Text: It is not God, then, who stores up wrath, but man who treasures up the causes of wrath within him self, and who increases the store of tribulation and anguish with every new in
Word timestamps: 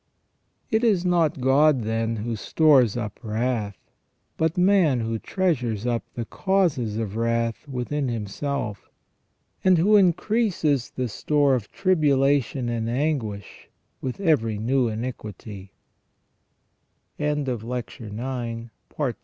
It 0.71 0.83
is 0.83 1.05
not 1.05 1.39
God, 1.41 1.83
then, 1.83 2.15
who 2.15 2.35
stores 2.35 2.97
up 2.97 3.19
wrath, 3.21 3.77
but 4.35 4.57
man 4.57 5.01
who 5.01 5.19
treasures 5.19 5.85
up 5.85 6.03
the 6.15 6.25
causes 6.25 6.97
of 6.97 7.15
wrath 7.15 7.67
within 7.67 8.07
him 8.07 8.25
self, 8.25 8.89
and 9.63 9.77
who 9.77 9.97
increases 9.97 10.89
the 10.89 11.07
store 11.07 11.53
of 11.53 11.71
tribulation 11.71 12.67
and 12.67 12.89
anguish 12.89 13.69
with 14.03 14.19
every 14.19 14.57
new 14.57 14.87
in 14.87 15.03